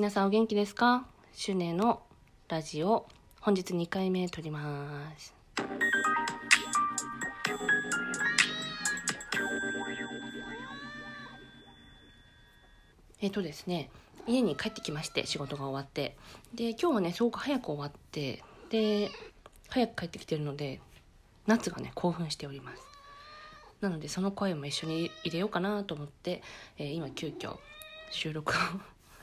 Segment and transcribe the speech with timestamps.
[0.00, 1.04] 皆さんお元気ですか？
[1.34, 2.00] シュネの
[2.48, 3.06] ラジオ
[3.42, 5.34] 本日2回目撮ります。
[13.20, 13.90] えっとですね
[14.26, 16.16] 家に帰ってきまして仕事が終わって。
[16.54, 19.10] で今日はねすごく早く終わってで
[19.68, 20.80] 早く帰ってきてるので
[21.46, 22.82] 夏がね興奮しております。
[23.82, 26.42] なのでその声も一緒に入れようかなと思って、
[26.78, 27.58] えー今急遽
[28.10, 28.56] 収録を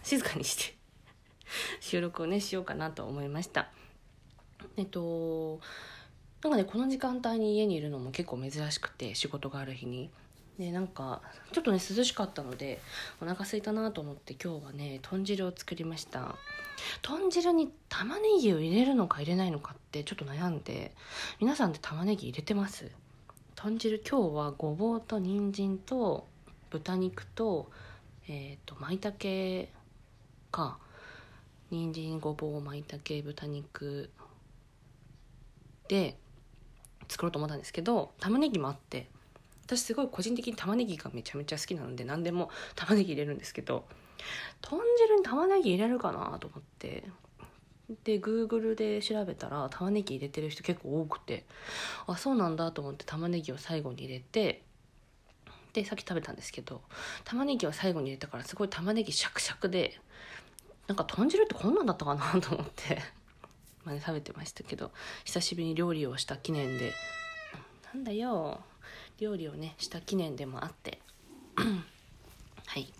[0.07, 0.77] 静かにして
[1.81, 3.69] 収録をねしようかなと思いました。
[4.77, 5.59] えっと
[6.41, 10.09] なんかねこの時間帯に家にいるのも結構珍しくて仕事がある日に。
[10.57, 11.21] でなんか
[11.51, 12.79] ちょっとね涼しかったので
[13.21, 16.37] お腹空いたなと思って今日はね豚汁を作りました。
[17.01, 20.95] 豚汁に玉ねぎを入れるのか入れないのかってちょっと悩んで
[21.41, 22.89] 皆さんって玉ねぎ入れてます？
[23.55, 26.27] 豚汁今日はごぼうと人参と
[26.69, 27.69] 豚肉と
[28.29, 29.76] えっ、と舞茸
[30.51, 30.77] か
[31.69, 34.09] 人参ごぼう舞茸豚肉
[35.87, 36.17] で
[37.09, 39.07] 作ろうと思ったんですけど玉ねぎもあって
[39.65, 43.85] 私すごい個人的に玉ねぎがめちゃめちゃ好きなので何でも玉ねぎ入れるんですけど
[44.61, 47.03] 豚汁に玉ねぎ入れるかなと思って
[48.03, 51.45] で Google で調べたら玉ねぎ入れてる人結構多くて
[52.05, 54.63] あそうなんだと思って玉ねぎを最後に入れて
[55.73, 56.81] でさっき食べたんですけど
[57.23, 59.99] 玉ねぎを最後に入れたからすごい玉ねぎシャクシャクで
[60.87, 63.01] なんか豚汁ってこんなんだったかなと思って。
[63.83, 64.91] まあね食べてましたけど。
[65.25, 66.93] 久しぶりに料理をした記念で。
[67.93, 68.61] なんだよ。
[69.19, 70.99] 料理をねした記念でもあって。
[72.65, 72.91] はい。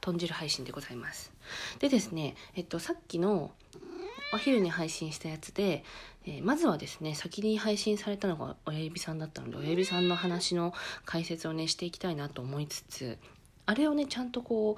[0.00, 1.32] 豚汁配信でございます。
[1.78, 3.52] でですねえっとさっきの
[4.32, 5.84] お昼に配信したやつで、
[6.26, 13.18] えーまずはですね先に配信されたのが親指さんだったので親指さんの話の解説をねしていきたいなと思いつつ
[13.66, 14.76] あれをねちゃんとこ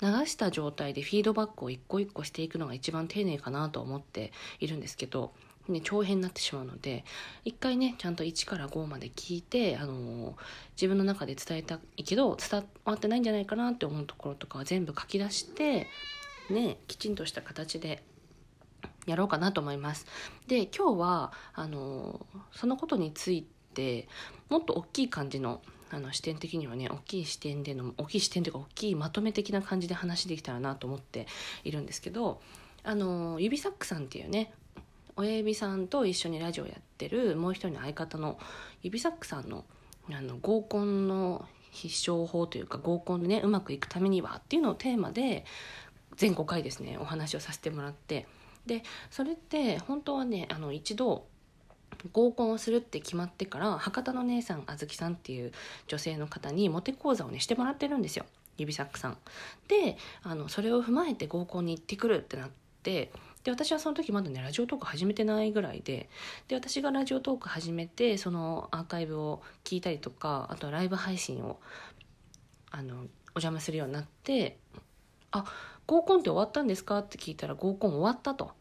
[0.00, 5.32] う流した状態でフィードバックを一個一個していくのが一番丁寧かなと思っているんですけど、
[5.68, 7.04] ね、長編になってしまうので
[7.44, 10.34] 一回ねちゃんと1から5まで聞いて、あのー
[10.78, 15.88] 自分の中で伝えたいけど伝わってないんじゃないかなって思うところとかは全部書き出して
[16.50, 18.04] ねきちんとした形で
[19.06, 20.06] やろうかなと思います。
[20.46, 23.44] で今日はあのそのことについ
[23.74, 24.06] て
[24.48, 25.60] もっと大きい感じの
[25.90, 31.26] あの視点的にはね大きい視点での大きい視点というか大きいまとめ的な感じで話できたらなと思って
[31.64, 32.40] いるんですけど
[32.84, 34.52] あの指サックさんっていうね
[35.16, 38.38] 親指さんと一緒にラジオやってるもう一人の相方の
[38.82, 39.64] 指サックさんの
[40.10, 45.44] あの合コンの必勝法というか合コンでねうまくいくためにはっていうのをテーマで
[46.16, 48.26] 全5回ですねお話をさせてもらって。
[48.66, 51.24] でそれって本当はねあの一度
[52.12, 55.52] 合コンをするって決まってから博多の姉さんあずきさんっていう
[55.86, 58.24] 女性の方にモテ講座をねしてもらってるんですよ
[58.56, 59.18] 指サックさん。
[59.68, 62.50] であのそれを踏まえて合コンに行ってくるってなっ
[62.82, 63.10] て
[63.44, 66.08] で私はその時まだねラジオトーク始めてないぐらいで
[66.48, 71.60] で私がラジオトーク始めてそのアーカイブを聞いたりとかあとはライブ配信を
[72.70, 74.58] あのお邪魔するようになって
[75.30, 75.44] 「あ
[75.86, 78.57] 合コンって終わったんですか?」って聞いたら合コン終わったと。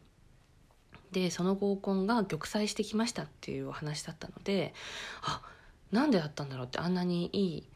[1.11, 4.73] でその合コンが玉砕してきましたっていうお話だったので
[5.23, 5.41] あ
[5.91, 7.69] なんでだったんだろうってあんなにいい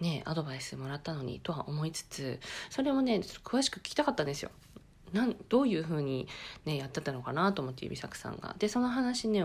[0.00, 2.38] ねアドバイスもらったのにとは思いつつ
[2.70, 4.50] それをねちょっと詳しく聞きたかったんですよ。
[5.12, 6.26] なんどういうふうに、
[6.64, 8.56] ね、やってたのかなと思って指作さんが。
[8.58, 9.44] でその話ね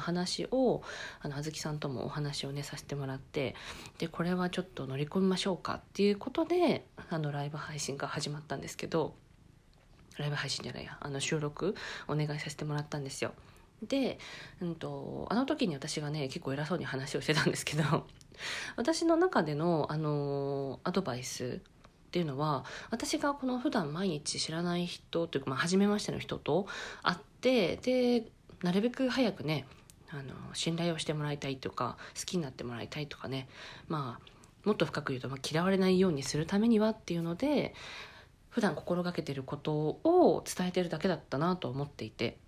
[0.00, 0.82] 話を
[1.20, 3.54] あのあずきさんともお話をねさせてもらって
[3.98, 9.14] でこれはちょっと乗り込みましょうかっていうことであのライブ配信が始まったんですけど
[10.18, 11.74] ライブ配信じゃないやあの収録
[12.08, 13.32] お願いさせてもらったんですよ。
[13.82, 14.18] で、
[14.60, 18.06] うん、とあの時に私がね結構偉そうに話をしてたんですけど
[18.76, 26.66] 私の中での、あのアドバイスっていうのは私がこの普段毎日知らない人というか、まあ、初めましての人と
[27.02, 28.30] 会ってで
[28.62, 29.66] なるべく早くね
[30.10, 33.48] あの信頼をしてもらいたいとか好きになってもらいたいとかね
[33.88, 34.32] まあ
[34.64, 37.74] もっと深く言うと、まあ、嫌われないようにするためにはっていうので
[38.52, 42.38] 普段心がけてることを伝えてるだけだったなと思っていて。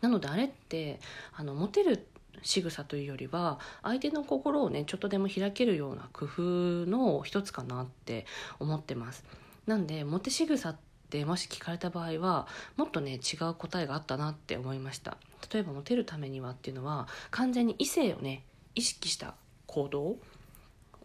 [0.00, 0.98] なのであれって
[1.34, 2.06] あのモテる
[2.42, 6.42] 仕草というよりは相手の心をねちょっとでも開けるような工夫
[6.86, 8.24] の一つかなって
[8.58, 9.24] 思ってます。
[9.66, 10.76] なんでモテ仕草っ
[11.10, 12.46] てもし聞かれた場合は
[12.78, 15.18] もっとね違う答えがあったなって思いました。
[15.52, 18.42] 例えばモテるためにはっていうのは完全に異性をね
[18.74, 19.34] 意識した
[19.66, 20.16] 行動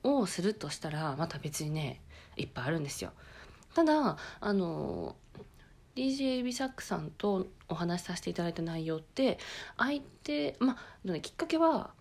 [0.03, 1.99] をするとしたらまた別にね
[2.37, 3.11] いっぱいあるんですよ。
[3.75, 5.17] ただあの
[5.95, 9.37] DJ ビサックさんとお話しさせていただいた内容って
[9.77, 10.77] 相手ま
[11.07, 11.91] あきっかけは、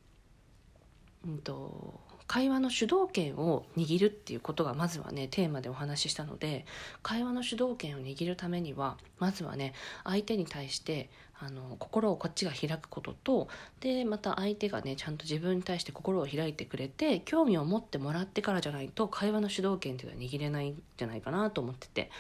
[1.27, 6.65] うん、と会話の主導権を握るっていうことがまずはねテーマでお話ししたので
[7.03, 9.75] 会話の主導権を握るためにはまずはね
[10.05, 13.49] 相手に対してあの心をこっちが開くことと
[13.81, 22.11] でまた相手がねちゃんと自分に対して心を開いてくれて興味を持ってもらってからじゃないと会話の主導権っていうのは握れないんじゃないかなと思ってて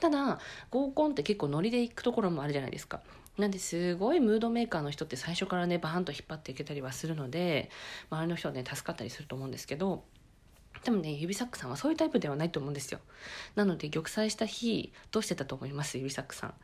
[0.00, 0.38] ただ
[0.70, 3.00] 合コンって結構ノリで行くところもあるじゃないですか。
[3.38, 7.70] なんですごいムードメーカーの人って最初からねバーンと引っ張っていけたりはするので
[8.10, 10.04] 周りの人はね助かったりすると思うんですけど
[10.84, 13.00] でもね指サックさんはそういうタイプではないと思うんですよ。
[13.54, 15.96] なので玉砕した日どうしてたと思います？
[15.96, 16.54] 指サックさん。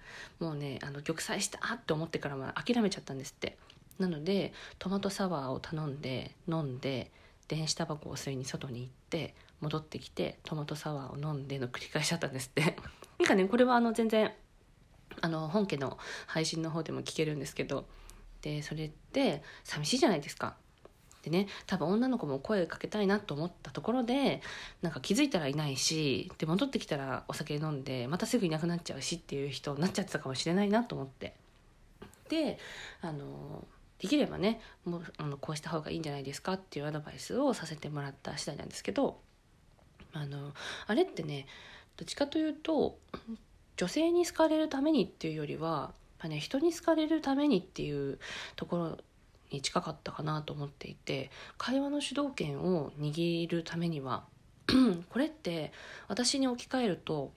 [0.45, 3.57] もうねあの玉砕したって思ってからは諦めちゃったんですって。
[3.99, 7.11] なのでトマトサワーを頼んで飲んで
[7.49, 12.77] 電子タバコを吸いに外に行って戻ってきてトマトサワーを飲んでの繰り返しだったんですって。
[13.19, 14.33] なんかねこれはあの全然
[15.21, 17.87] あの本家の配信の方でも聞けるんですけど。
[18.43, 20.57] でそれって寂しいじゃないですか。
[21.23, 24.41] でね多分女の子も声かけたいなと思ったところで
[24.81, 31.37] なんか気づいたらいないしで戻ってきたらお酒飲んでまたすぐいなくなっちゃうしっていう人になっちゃってたかもしれないなと思って。
[32.31, 32.59] で
[33.03, 33.67] あの
[33.99, 39.21] できればねもうあのこうした方がいいんじゃないですかっていうアドバイスをさせてもらった次第なんですけど。
[40.13, 40.53] あの
[40.89, 41.47] あれってね
[41.97, 42.99] どっちかというと
[43.81, 48.19] 女性に好かれるためにっていうよりはやっぱ、ね、人に好かれるためにっていう
[48.55, 48.99] ところ
[49.51, 54.25] に近かったかなと思っていて会話の主導権を握るためには
[55.09, 55.73] これって
[56.09, 57.33] 私に置き換えると,、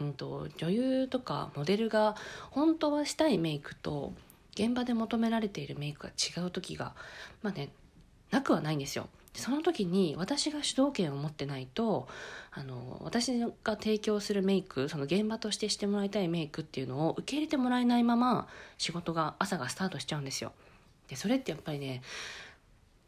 [0.00, 2.16] うんと、女優とかモデルが
[2.50, 4.14] 本当はしたいメイクと
[4.54, 6.96] 現場で求められているメイクが違う時が
[7.42, 7.68] まあね
[8.32, 9.08] なくはないんですよ。
[9.38, 12.08] その時に私が主導権を持ってないと
[12.50, 20.52] あの私が提供するメイクその現場としてしてもらいたいメイクっていうのを受け入れてもらえないまま仕事が朝がスタートしちゃうんですよ。
[21.08, 22.02] でそれってやっぱりね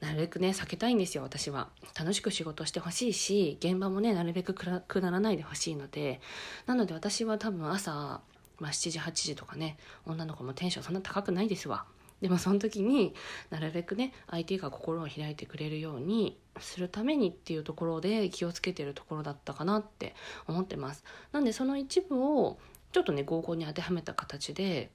[0.01, 1.69] なるべくね避けたいんですよ私は。
[1.99, 6.21] 楽しく仕事してほしいし現場もねなるべく暗くならないでほしいので。
[6.67, 8.21] なので私は多分朝、
[8.59, 11.85] まあ、7時8時とかね女の子もテンションそんな高くないですわ。
[12.21, 13.15] でもその時に
[13.51, 20.15] なるべくね相手が心を開いてくれるようにするためにっていうところで気をつけてるところだったかなって
[20.47, 21.05] 思ってます。
[21.33, 22.59] なんでその一部を
[22.93, 24.91] ちょっとね合コンに当てはめた形で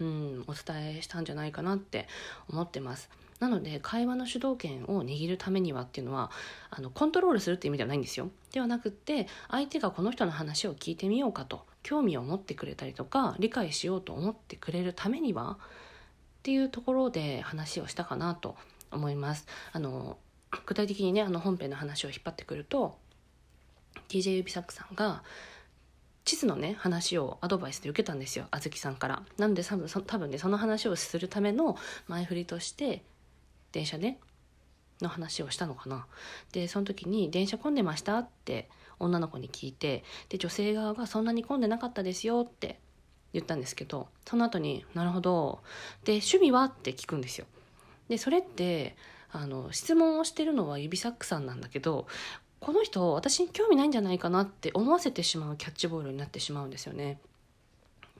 [0.00, 2.08] うんお伝えしたんじゃないかなって
[2.48, 3.10] 思ってます。
[3.40, 6.30] なので会話の主導権を握るためにはっていうのは
[6.70, 8.30] あのコントロールするっていう意味ではないんですよ。
[8.52, 15.58] ではなくって相手がこの人の話を聞いてみようかと興味を持ってくれたりとか理解しようと思ってくれるためには
[16.42, 18.56] っていうところで話をしたかなと
[18.90, 19.46] 思います。
[19.70, 20.18] あの
[20.66, 22.98] 具体的にねあの本編の話を引っ張ってくると
[24.08, 25.22] TJ 指作さんが
[26.24, 31.78] 地図のね話をアドバイスで受けたんですよあずきさんからなので多分多分ねその話をするための
[32.08, 33.02] 前振りとして
[33.70, 34.18] 電車ね
[35.00, 36.06] の話をしたのかな
[36.50, 38.68] でその時に「電車混んでました?」って
[38.98, 42.80] 女の子に聞いてで女性側が「そんなに混んでなかったですよ」って
[43.32, 45.60] 言ったんですけどその後に「なるほど」
[46.04, 47.46] で「趣味は?」って聞くんですよ。
[48.08, 48.96] でそれって
[49.30, 52.06] あの質問をしてるのは指サックさんなんだけど
[52.60, 57.20] この人私に興味ないんじゃないかなって思わせてしまうキャッチボールになってしまうんですよね。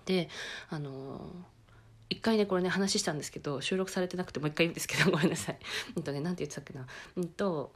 [0.07, 0.29] で
[0.69, 1.31] あの
[2.11, 5.59] 一回ねこれね話したんですけど収録されてなくてもう一回言うんですけどごめんなさい。
[5.97, 6.87] うんとね何て言ってたっけな。
[7.17, 7.73] うんと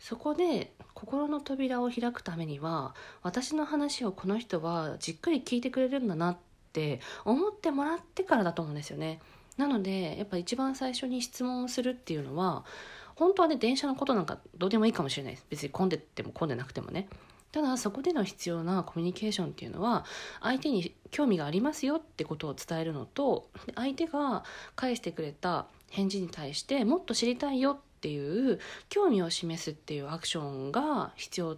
[0.00, 6.36] そこで心の扉を開くためには私の話をこの人はじっくり聞いてくれるんだなっ
[6.72, 9.20] て思ってもらってからだと思うんですよね。
[9.58, 12.64] なのでやっぱ一番最初に質問をするっていうのは
[13.14, 17.06] 本当はね電車のことなんかどうでもいいかもしれないです別に混んでても混んでなくてもね
[17.52, 20.06] ただそこでの必要なコミュニケーションっていうのは
[20.40, 24.44] 相手に興味がありますよってことを伝えるのと相手が
[24.76, 31.56] 返してくれた返事に対してもっと知りたいよってていう興味を示すっていうアクションが必要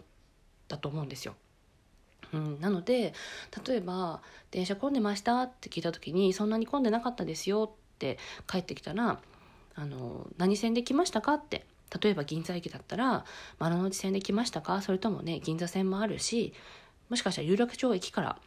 [0.68, 1.34] だと思うんですよ。
[2.32, 3.12] うん、なので
[3.66, 8.18] 例えば「電車混んでました?」って聞いた時に「そんなに混んでなかったですよ」って
[8.50, 9.20] 帰ってきたら
[9.74, 11.66] 「あの何線で来ましたか?」って
[12.02, 13.26] 例えば銀座駅だったら
[13.58, 16.54] 「丸の内線で来ましたか?」それともね銀座線もあるし
[17.10, 18.38] もしかしたら有楽町駅から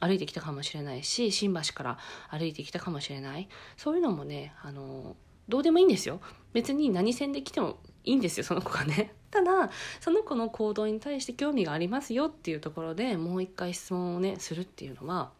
[0.00, 5.16] 歩いてきたかもしれないし新橋から歩いてきたかもしれないそういうのもねあの
[5.50, 6.20] どうでもいいんですよ。
[6.52, 9.12] 別に何線で来てもいいんですよその子がね。
[9.30, 15.30] ただその子の行動に対して興味がありますよっていうところでもう一回質問をねするっていうのは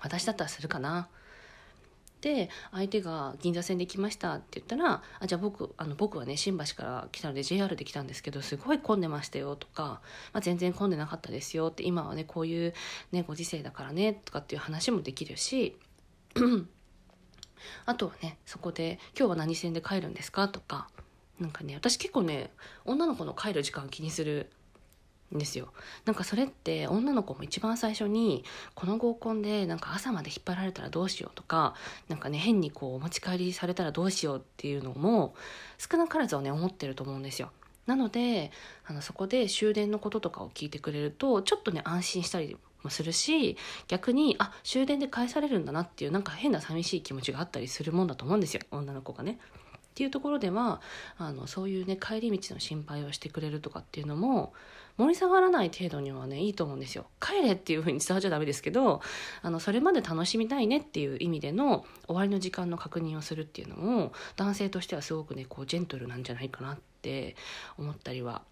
[0.00, 1.08] 私だったらするかな。
[2.20, 10.00] で相手が銀座線で来ましたって言ったらあじゃあ僕あの僕はね新橋から来たので JR で来たんですけどすごい混んでましたよとか、
[10.32, 12.72] まあ、全然混んでなかったですよって今はねこういう、
[13.12, 15.76] ね、ご時世だからねとかっていう話もできるし
[17.86, 20.88] あとはねそこで「今日は何線で帰るんですか?」とか
[21.40, 22.50] なんかね私結構ね
[22.84, 24.50] 女の子の帰る時間気にする
[25.34, 25.72] んですよ
[26.04, 28.44] なんかそれって女の子も一番最初に
[28.74, 31.74] この合コンでなんか朝まで引っ張られたらどうしようとか
[32.08, 35.34] なんかね変にこうお持ち帰りされたらどうしようっていうのも
[35.78, 37.50] 少なからずはね思ってると思うんですよ
[37.86, 38.50] なので
[38.86, 43.56] あのそこで終電のこととかを聞いてくれるとちょっとね安心したりもするし
[43.88, 49.38] 逆にあ終電で返されるんだなっていうなんか変な寂しい気持ちがあったりするもんだと思うんですよ女の子がね。
[49.94, 50.80] っていうところでは
[51.18, 54.52] あのそういうね帰り道の心配をしてくれるとかっていうのも
[54.96, 57.06] 盛り下がらない程度にはねいいと思うんですよ。
[57.20, 59.00] 帰れっていう風に伝わっちゃダメですけど
[59.42, 67.36] あのそれまで楽しみたいねっていう意味での終わりの時間の確認をするっていうのも男性としてはすごくねこうジェントルなんじゃないかなって
[67.78, 68.42] 思ったりは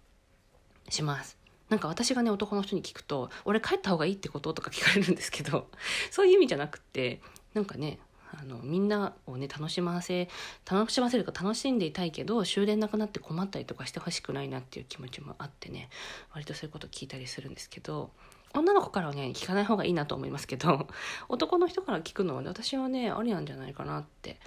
[0.89, 1.42] します。
[1.69, 5.69] なんか私がね男の人に聞くと「俺帰った方がいいってこと?」とか聞かれるんですけど
[6.11, 7.21] そういう意味じゃなくって
[7.53, 7.99] なんかね
[8.35, 10.27] あのみんなをね楽しませ
[10.69, 15.89] 楽しませるか楽しんでいたいけど終電なくなって困ったりとかしてほしくないなっていう気持ちもあってね
[16.31, 18.11] 割とそういうこと聞いたりするんですけど
[18.55, 20.87] 女の子からはね聞かない方がいいなと思いますけど
[21.29, 24.39] 男の人から聞くのは、ね、私はねありなんじゃないかなって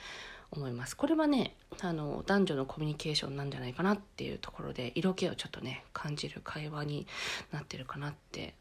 [0.51, 0.97] 思います。
[0.97, 7.07] これはねあの男女のコミュニケーションなんじゃないかなっていうところで色気をちょっとね感じる会話に
[7.53, 8.55] なってるかなって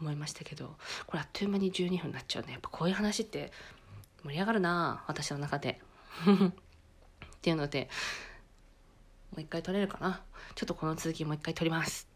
[0.00, 0.76] 思いましたけど
[1.06, 2.52] これあっという間に12分になっちゃうね。
[2.52, 3.52] やっぱこういう話って
[4.22, 5.80] 盛り上がるな私の中で。
[6.24, 7.90] っていうので
[9.32, 10.22] もう一回撮れるかな。
[10.54, 12.13] ちょっとこの続きもう一回撮ります。